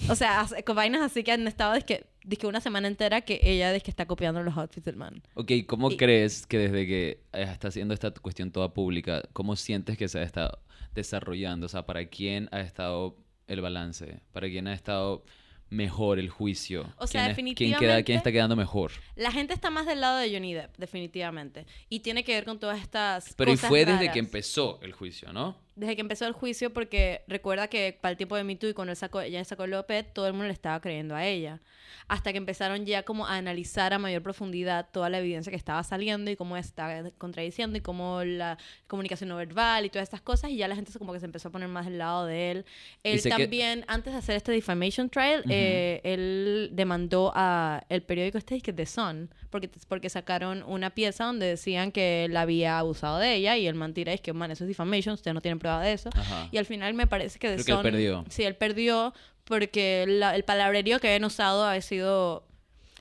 [0.09, 3.77] o sea, hace- con vainas así que han estado dizque una semana entera que ella
[3.81, 5.21] que está copiando los outfits del man.
[5.35, 9.57] Ok, ¿cómo Y- crees que desde que eh, está haciendo esta cuestión toda pública, cómo
[9.57, 10.61] sientes que se ha estado
[10.95, 11.67] desarrollando?
[11.67, 13.17] O sea, ¿para quién ha estado
[13.49, 14.21] el balance?
[14.33, 15.25] ¿Para quién ha estado
[15.69, 16.93] mejor el juicio?
[16.99, 18.93] O sea, ¿Quién es- ¿quién, queda, ¿Quién definitivamente- está quedando mejor?
[19.17, 21.67] La gente está más del lado de Johnny Depp, definitivamente.
[21.89, 24.13] Y tiene que ver con todas estas Pero y fue desde raras.
[24.13, 25.57] que empezó el juicio, ¿no?
[25.77, 28.73] Desde que empezó el juicio, porque recuerda que para el tiempo de Me Too y
[28.73, 29.73] cuando él sacó, ella sacó el
[30.15, 31.61] todo el mundo le estaba creyendo a ella.
[32.09, 35.83] Hasta que empezaron ya como a analizar a mayor profundidad toda la evidencia que estaba
[35.85, 40.51] saliendo y cómo estaba contradiciendo y cómo la comunicación no verbal y todas estas cosas.
[40.51, 42.51] Y ya la gente se- como que se empezó a poner más del lado de
[42.53, 42.65] él.
[43.03, 45.51] Él sé que- también, antes de hacer este defamation trial, Ujú.
[45.53, 51.25] eh, él demandó a el periódico este que The Sun porque, porque sacaron una pieza
[51.25, 54.51] donde decían que él había abusado de ella y el man tira es que man
[54.51, 56.49] eso es defamation ustedes no tienen prueba de eso Ajá.
[56.51, 58.25] y al final me parece que The Creo que él perdió.
[58.29, 59.13] sí él perdió
[59.45, 62.47] porque la- el palabrerío que habían usado había sido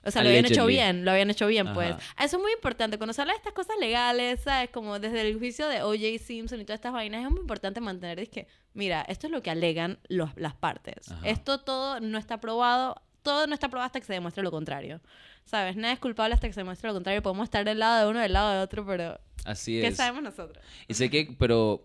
[0.08, 1.94] o sea, lo habían hecho bien, lo habían hecho bien, pues.
[1.94, 2.24] Ajá.
[2.24, 3.00] Eso es muy importante.
[3.00, 4.70] Cuando se habla de estas cosas legales, ¿sabes?
[4.70, 6.24] Como desde el juicio de O.J.
[6.24, 9.42] Simpson y todas estas vainas, es muy importante mantener, es que, mira, esto es lo
[9.42, 11.10] que alegan los, las partes.
[11.12, 11.28] Ajá.
[11.28, 15.02] Esto todo no está probado, todo no está probado hasta que se demuestre lo contrario.
[15.46, 15.76] ¿Sabes?
[15.76, 17.24] Nada es culpable hasta que se demuestre lo contrario.
[17.24, 19.96] Podemos estar del lado de uno, del lado de otro, pero Así ¿qué es.
[19.98, 20.64] sabemos nosotros?
[20.88, 21.84] Y sé que, pero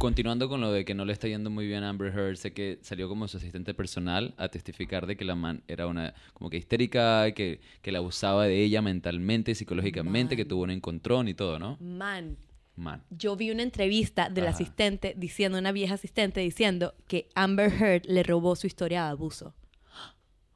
[0.00, 2.54] continuando con lo de que no le está yendo muy bien a Amber Heard, sé
[2.54, 6.48] que salió como su asistente personal a testificar de que la man era una como
[6.48, 10.48] que histérica, que, que la abusaba de ella mentalmente, psicológicamente, que Man.
[10.48, 11.76] tuvo un encontrón y todo, ¿no?
[11.80, 12.38] Man,
[12.76, 13.02] Man.
[13.10, 14.54] yo vi una entrevista del Ajá.
[14.54, 19.54] asistente diciendo, una vieja asistente diciendo que Amber Heard le robó su historia de abuso.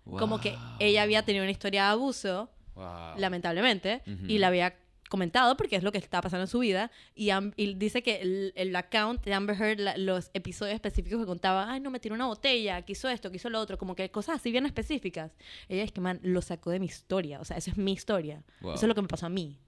[0.04, 3.18] Como que ella había tenido una historia de abuso, Wow.
[3.18, 4.74] lamentablemente, y la había
[5.14, 8.52] comentado porque es lo que estaba pasando en su vida y, y dice que el,
[8.56, 12.14] el account de Amber Heard la- los episodios específicos que contaba ay no me tiró
[12.14, 15.32] una botella quiso esto quiso lo otro como que cosas así bien específicas
[15.68, 18.42] ella es que man lo sacó de mi historia o sea eso es mi historia
[18.60, 18.74] Wow.
[18.74, 19.58] eso es lo que me pasó a mí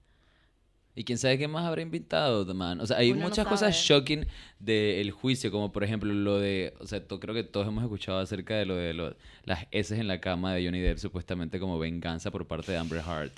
[0.95, 2.81] Y quién sabe qué más habrá inventado, the man.
[2.81, 3.99] O sea, hay Uno no muchas cosas sabe.
[3.99, 4.25] shocking
[4.57, 8.55] del juicio, como por ejemplo lo de, o sea, creo que todos hemos escuchado acerca
[8.55, 12.31] de lo de lo- las heces en la cama de Johnny Depp, supuestamente como venganza
[12.31, 13.31] por parte de Amber Heard.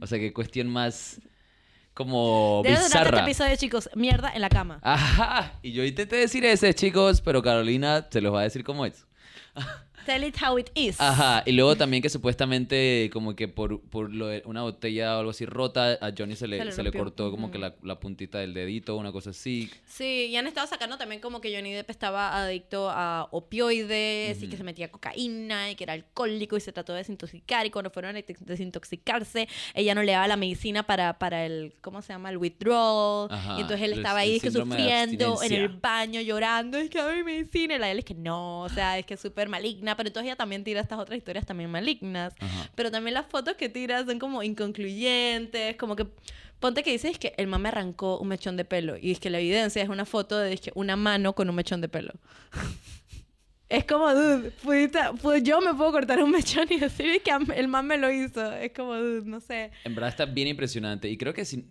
[0.00, 1.20] O sea, qué cuestión más
[1.94, 3.22] como Debes de este bizarra.
[3.22, 8.06] episodio chicos mierda en la cama Ajá, y yo intenté decir ese, chicos, pero Carolina
[8.10, 9.06] se los va a decir cómo es.
[10.04, 14.10] Tell it how it is Ajá, y luego también que supuestamente como que por, por
[14.12, 16.82] lo de una botella o algo así rota, a Johnny se le, Se le se
[16.82, 17.52] le cortó como Ujú.
[17.52, 19.70] que la, la puntita del dedito, una cosa así.
[19.86, 24.48] Sí, y han estado sacando también como que Johnny Depp estaba adicto a opioides y
[24.48, 27.90] que se metía cocaína y que era alcohólico y se trató de desintoxicar y cuando
[27.90, 32.12] fueron a de- desintoxicarse ella no le daba la medicina para, para el, ¿cómo se
[32.12, 32.30] llama?
[32.30, 33.28] El withdrawal.
[33.30, 36.78] Ajá, y entonces él el- estaba el ahí es que sufriendo en el baño llorando,
[36.78, 39.14] es que dame medicina y la de él es que no, o sea, es que
[39.14, 42.34] es súper maligna, pero entonces ella también tira estas otras historias también malignas.
[42.40, 42.70] Ajá.
[42.74, 46.06] Pero también las fotos que tiras son como inconcluyentes, como que
[46.60, 49.28] ponte que dices que el man me arrancó un mechón de pelo y es que
[49.30, 52.12] la evidencia es una foto de dizque, una mano con un mechón de pelo.
[53.68, 57.68] es como, dude, pudiste, pu- yo me puedo cortar un mechón y decir que el
[57.68, 58.52] man me lo hizo.
[58.52, 59.72] Es como, dude, no sé.
[59.84, 61.08] En verdad está bien impresionante.
[61.08, 61.66] Y creo que si,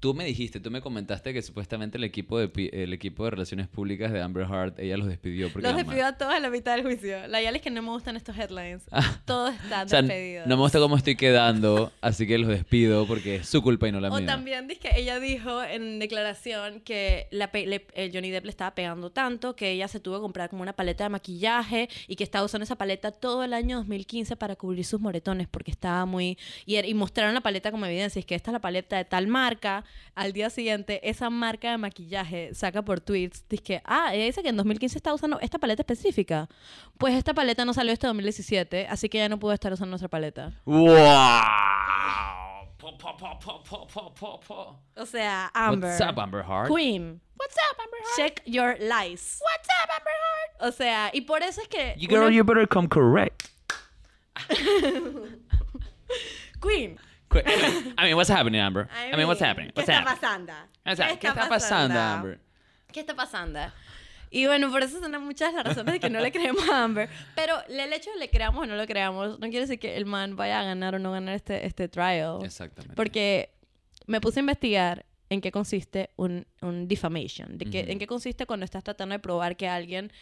[0.00, 3.68] tú me dijiste, tú me comentaste que supuestamente el equipo de, el equipo de relaciones
[3.68, 5.52] públicas de Amber Heard, ella los despidió.
[5.52, 7.28] Porque Los despidió a todos a la mitad del juicio.
[7.28, 8.82] La idea es que no me gustan estos headlines.
[9.26, 10.46] Todos están O sea, despedidos.
[10.46, 13.92] no me gusta cómo estoy quedando, así que los despido porque es su culpa y
[13.92, 14.26] no la O mía.
[14.26, 18.74] también dice que ella dijo en declaración que la le- el Johnny Depp le estaba
[18.74, 22.24] pegando tanto que ella se tuvo que comprar como una paleta de maquillaje y que
[22.24, 26.38] estaba usando esa paleta todo el año 2015 para cubrir sus moretones porque estaba muy...
[26.66, 28.18] Y, y mostraron la paleta como evidencia.
[28.18, 29.84] Es que esta es la paleta de tal marca.
[30.14, 33.44] Al día siguiente, esa marca de maquillaje saca por tweets.
[33.48, 36.48] Dice que, ah, ella dice que en 2015 estaba usando esta paleta específica.
[36.98, 40.08] Pues esta paleta no salió hasta 2017, así que ella no pudo estar usando nuestra
[40.08, 40.52] paleta.
[40.64, 40.88] ¡Wow!
[42.78, 44.78] Po, po, po, po, po, po, po, po.
[44.96, 45.90] O sea, Amber.
[45.90, 46.68] What's up, Amber Heard?
[46.74, 47.20] Queen.
[47.38, 48.16] What's up, Amber Heard?
[48.16, 49.40] Check your lies.
[49.42, 50.68] What's up, Amber Heard?
[50.68, 53.48] O sea, y por eso es que You uno- girl, you better come correct.
[56.60, 56.98] Queen.
[57.30, 58.88] Qu- I mean, what's happening, Amber?
[59.12, 59.70] I mean, what's happening?
[59.70, 60.20] ¿Qué What's está happening?
[60.20, 60.52] pasando?
[60.84, 62.40] O sea, ¿qué está pasando, Amber?
[62.92, 63.60] ¿Qué está pasando?
[64.32, 67.08] Y bueno, por eso son muchas las razones de que no le creemos a Amber.
[67.34, 70.06] Pero el hecho de le creamos o no le creamos no quiere decir que el
[70.06, 72.38] man vaya a ganar o no ganar este, este trial.
[72.44, 72.94] Exactamente.
[72.94, 73.50] Porque
[74.06, 77.58] me puse a investigar en qué consiste un, un defamation.
[77.58, 77.90] De que, Ujú.
[77.92, 80.12] En qué consiste cuando estás tratando de probar que alguien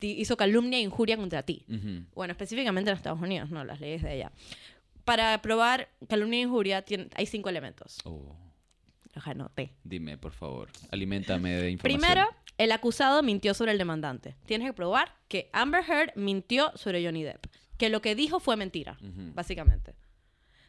[0.00, 1.64] hizo calumnia e injuria contra ti.
[1.68, 2.04] Ujú.
[2.14, 4.32] Bueno, específicamente en Estados Unidos, no las leyes de ella.
[5.04, 7.98] Para probar calumnia e injuria tiene- hay cinco elementos.
[8.04, 8.36] Oh,
[9.14, 9.72] Los anoté.
[9.84, 10.70] dime, por favor.
[10.90, 12.00] Aliméntame de información.
[12.00, 14.36] Primero, el acusado mintió sobre el demandante.
[14.46, 17.46] Tienes que probar que Amber Heard mintió sobre Johnny Depp.
[17.78, 18.96] Que lo que dijo fue mentira,
[19.34, 19.94] básicamente.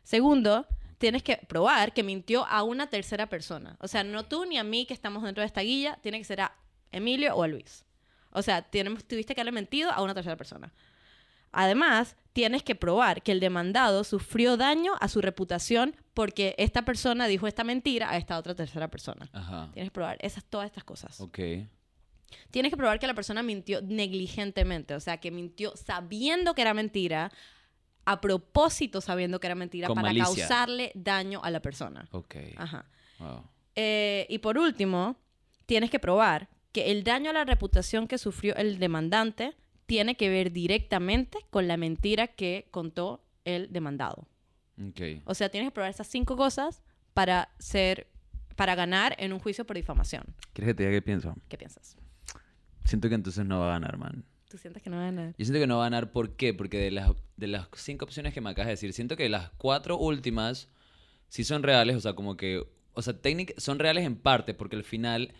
[0.04, 0.68] Segundo,
[0.98, 3.78] tienes que probar que mintió a una tercera persona.
[3.80, 6.24] O sea, no tú ni a mí que estamos dentro de esta guilla, tiene que
[6.26, 6.56] ser a
[6.92, 7.86] Emilio o a Luis.
[8.32, 10.74] O sea, tenemos, tuviste que haberle mentido a una tercera persona.
[11.58, 17.28] Además, tienes que probar que el demandado sufrió daño a su reputación porque esta persona
[17.28, 19.30] dijo esta mentira a esta otra tercera persona.
[19.32, 19.70] Ajá.
[19.72, 21.22] Tienes que probar esas, todas estas cosas.
[21.22, 21.40] Ok.
[22.52, 26.74] Tienes que probar que la persona mintió negligentemente, o sea, que mintió sabiendo que era
[26.74, 27.32] mentira,
[28.04, 30.46] a propósito sabiendo que era mentira, Con para malicia.
[30.48, 32.06] causarle daño a la persona.
[32.12, 32.36] Ok.
[32.58, 32.86] Ajá.
[33.20, 33.44] Wow.
[33.76, 35.16] Eh, y por último,
[35.66, 40.30] tienes que probar que el daño a la reputación que sufrió el demandante tiene que
[40.30, 44.28] ver directamente con la mentira que contó el demandado.
[44.82, 45.22] Ok.
[45.26, 46.82] O sea, tienes que probar esas cinco cosas
[47.14, 48.08] para ser,
[48.56, 50.24] para ganar en un juicio por difamación.
[50.54, 51.36] ¿Quieres que te diga qué pienso?
[51.48, 51.98] ¿Qué piensas?
[52.84, 54.26] Siento que entonces no va a ganar, man.
[54.50, 55.36] ¿Tú sientes que no va a ganar?
[55.38, 56.54] Yo siento que no va a ganar, ¿por qué?
[56.54, 59.50] Porque de las, de las cinco opciones que me acabas de decir, siento que las
[59.58, 60.70] cuatro últimas
[61.28, 63.16] sí son reales, o sea, como que, o sea,
[63.58, 65.34] son reales en parte, porque al final,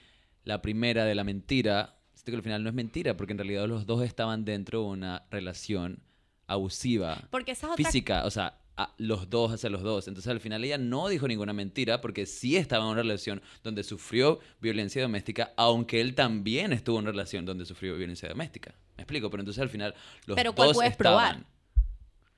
[0.44, 3.68] la primera de la mentira, siento que al final no es mentira, porque en realidad
[3.68, 6.00] los dos estaban dentro de una relación
[6.48, 10.08] abusiva, Porque esa es otra física, o sea, a- los dos hacia los dos.
[10.08, 13.84] Entonces al final ella no dijo ninguna mentira porque sí estaba en una relación donde
[13.84, 18.76] sufrió violencia doméstica, aunque él también estuvo en una relación donde sufrió violencia doméstica.
[18.98, 21.38] Me explico, pero entonces al final los Pero ¿cuál dos puedes estaban.
[21.42, 21.55] probar?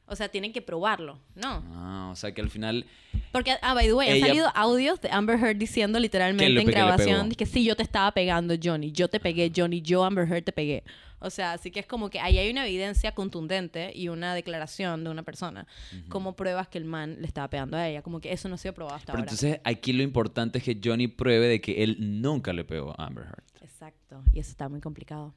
[0.09, 1.63] O sea, tienen que probarlo, ¿no?
[1.73, 2.85] Ah, o sea que al final
[3.33, 6.67] Porque, ah, by the way, Ella- han salido audios de Amber Heard diciendo literalmente en
[6.67, 8.91] grabación que sí, yo te estaba pegando, Johnny.
[8.93, 9.81] Yo te pegué, Johnny.
[9.81, 10.83] Yo, Amber Heard, te pegué.
[11.19, 15.03] O sea, así que es como que ahí hay una evidencia contundente y una declaración
[15.03, 15.65] de una persona
[16.09, 18.01] como pruebas que el man le estaba pegando a ella.
[18.01, 19.31] Como que eso no ha sido probado hasta Pero ahora.
[19.31, 23.07] entonces aquí lo importante es que Johnny pruebe de que él nunca le pegó a
[23.07, 23.43] Amber Heard.
[23.61, 24.23] Exacto.
[24.31, 25.33] Y eso está muy complicado.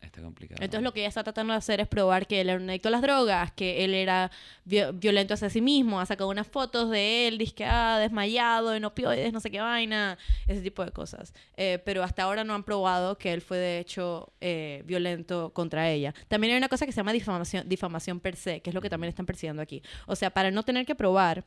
[0.00, 0.62] Está complicado.
[0.62, 2.88] Entonces lo que ella está tratando de hacer es probar que él era un adicto
[2.88, 4.30] a las drogas, que él era
[4.64, 8.74] vi- violento hacia sí mismo, ha sacado unas fotos de él, dice que ah, desmayado,
[8.74, 11.34] en opioides, no sé qué vaina, ese tipo de cosas.
[11.56, 15.90] Eh, pero hasta ahora no han probado que él fue de hecho eh, violento contra
[15.90, 16.14] ella.
[16.28, 18.88] También hay una cosa que se llama difamación, difamación per se, que es lo que
[18.90, 19.82] también están persiguiendo aquí.
[20.06, 21.44] O sea, para no tener que probar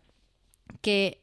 [0.82, 1.20] que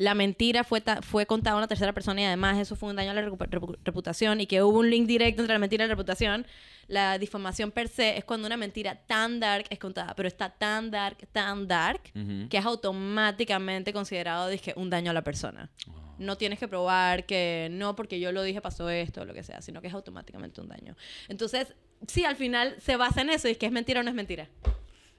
[0.00, 3.10] la mentira fue, fue contada a una tercera persona y además eso fue un daño
[3.10, 6.46] a la reputación y que hubo un link directo entre la mentira y la reputación,
[6.88, 10.90] la difamación per se es cuando una mentira tan dark es contada, pero está tan
[10.90, 12.00] dark, tan dark,
[12.48, 15.68] que es automáticamente considerado dizque, un daño a la persona.
[16.16, 19.42] No tienes que probar que no porque yo lo dije pasó esto o lo que
[19.42, 20.96] sea, sino que es automáticamente un daño.
[21.28, 21.74] Entonces,
[22.06, 24.16] sí, al final se basa en eso y es que es mentira o no es
[24.16, 24.48] mentira.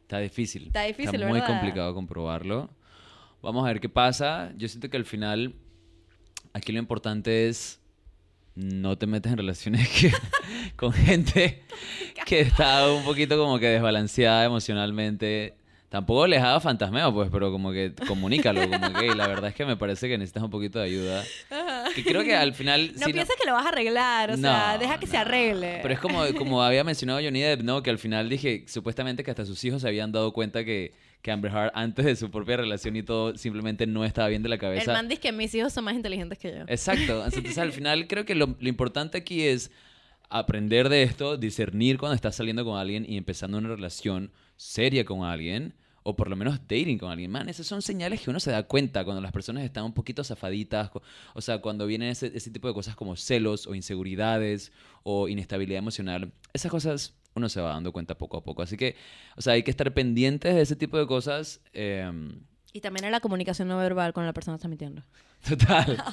[0.01, 0.65] Está difícil.
[0.65, 1.53] Está difícil, Está muy ¿verdad?
[1.53, 2.80] complicado comprobarlo.
[3.41, 4.51] Vamos a ver qué pasa.
[4.58, 5.56] Yo siento que al final
[6.54, 7.80] aquí lo importante es
[8.56, 10.13] no te metas en relaciones que-
[10.75, 11.63] con gente
[12.25, 15.56] que está un poquito como que desbalanceada emocionalmente.
[15.89, 19.56] Tampoco les haga fantasmeo, pues, pero como que comunícalo, como que "Hey, la verdad es
[19.56, 21.21] que me parece que necesitas un poquito de ayuda.
[21.93, 22.93] Que creo que al final...
[22.97, 25.80] No si pienses que lo vas a arreglar, o sea, deja que se arregle.
[25.82, 27.84] Pero es como, como había mencionado Johnny Depp, ¿no?
[27.84, 31.31] Que al final dije, supuestamente que hasta sus hijos se habían dado cuenta que, que
[31.31, 34.55] Amber Heard, antes de su propia relación y todo, simplemente no estaba bien de la
[34.55, 34.93] El cabeza.
[34.93, 36.63] man dice que mis hijos son más inteligentes que yo.
[36.67, 37.23] Exacto.
[37.31, 39.71] Entonces, al final, creo que lo, lo importante aquí es
[40.29, 45.23] aprender de esto, discernir cuando estás saliendo con alguien y empezando una relación seria con
[45.23, 47.29] alguien, o por lo menos dating con alguien.
[47.29, 50.23] Man, esas son señales que uno se da cuenta cuando las personas están un poquito
[50.23, 50.89] zafaditas,
[51.34, 54.71] o sea, cuando vienen ese, ese tipo de cosas como celos o inseguridades
[55.03, 56.31] o inestabilidad emocional.
[56.53, 58.61] Esas cosas uno se va dando cuenta poco a poco.
[58.61, 58.95] Así que,
[59.37, 61.61] o sea, hay que estar pendientes de ese tipo de cosas.
[61.73, 62.41] em,
[62.73, 65.03] Y también en la comunicación no verbal con la persona que está mintiendo.
[65.47, 66.03] Total.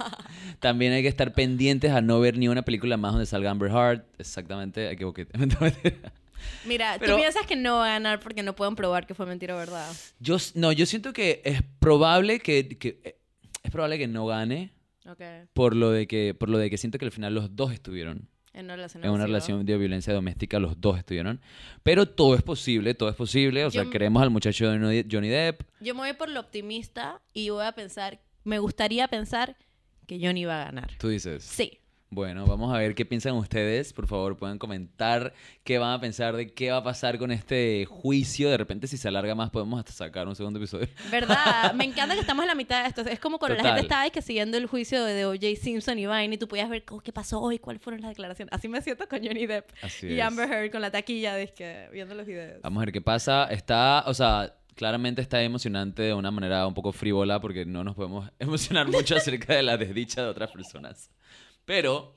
[0.61, 3.70] También hay que estar pendientes a no ver ni una película más donde salga Amber
[3.70, 4.04] Heard.
[4.18, 5.26] Exactamente, equivoqué.
[6.66, 9.26] Mira, Pero- tú piensas que no va a ganar porque no pueden probar que fue
[9.26, 9.90] mentira o verdad.
[10.20, 13.18] Yo, no, yo siento que es probable que, que- eh,
[13.62, 14.72] es probable que no gane
[15.07, 15.20] Ok.
[15.52, 18.28] por lo de que por lo de que siento que al final los dos estuvieron
[18.59, 19.05] En una relación.
[19.05, 19.27] en una abusiva.
[19.38, 21.40] relación de violencia doméstica, los dos estuvieron.
[21.83, 23.64] Pero todo es posible, todo es posible.
[23.64, 25.62] O sea, Yo- queremos al muchacho de Johnny- Johnny Depp.
[25.81, 29.57] Yo me voy por lo optimista y voy a pensar, me gustaría pensar
[30.07, 30.90] que Johnny va a ganar.
[30.99, 31.44] Tú dices.
[31.44, 31.79] Sí.
[32.11, 33.92] Bueno, vamos a ver qué piensan ustedes.
[33.92, 37.85] Por favor, pueden comentar qué van a pensar de qué va a pasar con este
[37.85, 38.49] juicio.
[38.49, 40.88] De repente, si se alarga más, podemos hasta sacar un segundo episodio.
[41.11, 41.73] ¿Verdad?
[41.75, 43.03] Me encanta que estamos en la mitad de esto.
[43.03, 43.77] Es como cuando la Total.
[43.77, 45.47] gente estaba que siguiendo el juicio de O.J.
[45.61, 48.55] Simpson y Vine y tú podías ver oh, qué pasó hoy, cuáles fueron las declaraciones.
[48.55, 50.25] Así me siento con Johnny Depp Así y es.
[50.25, 52.62] Amber Heard con la taquilla de que, viendo los videos.
[52.62, 53.44] Vamos a ver qué pasa.
[53.51, 57.94] Está, o sea, claramente está emocionante de una manera un poco frívola porque no nos
[57.94, 61.11] podemos emocionar mucho acerca de la desdicha de otras personas.
[61.68, 62.14] Pero,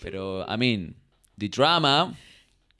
[0.00, 0.96] pero, I mean,
[1.38, 2.16] the drama,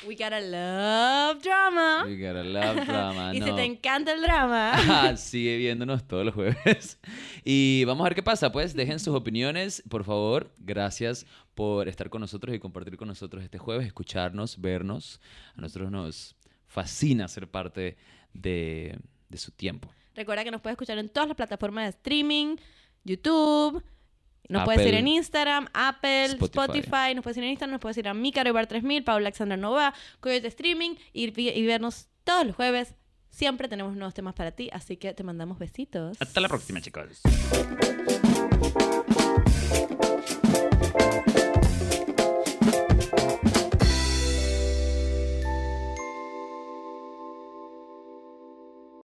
[0.05, 2.07] We gotta love drama.
[2.07, 5.17] we gotta love drama, y si te encanta el drama.
[5.17, 6.99] Sigue viéndonos todos los jueves.
[7.45, 8.51] Y vamos a ver qué pasa.
[8.51, 10.53] Pues dejen sus opiniones, por favor.
[10.59, 15.21] Gracias por estar con nosotros y compartir con nosotros este jueves, escucharnos, vernos.
[15.55, 16.35] A nosotros nos
[16.67, 17.97] fascina ser parte
[18.33, 19.89] de, de su tiempo.
[20.17, 22.57] Recuerda que nos puedes escuchar en todas las plataformas de streaming,
[23.05, 23.85] YouTube.
[24.49, 26.81] Nos puedes Apple, ir en Instagram, Apple, Spotify.
[26.81, 27.15] Spotify.
[27.15, 29.57] Nos puedes ir en Instagram, nos puedes ir a Mi Caro Bar 3000, Paula Alexandra
[29.57, 32.95] Nova, Coyote Streaming y, y vernos todos los jueves.
[33.31, 36.17] Siempre tenemos nuevos temas para ti, así que te mandamos besitos.
[36.21, 37.21] Hasta la próxima, chicos.